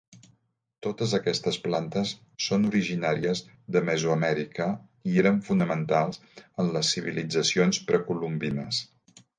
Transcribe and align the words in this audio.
Totes 0.85 1.11
aquestes 1.17 1.59
plantes 1.65 2.13
són 2.45 2.65
originàries 2.71 3.43
de 3.77 3.85
Mesoamèrica 3.91 4.69
i 5.11 5.23
eren 5.25 5.41
fonamentals 5.51 6.23
en 6.33 6.77
les 6.79 6.95
civilitzacions 6.97 7.85
precolombines. 7.93 8.85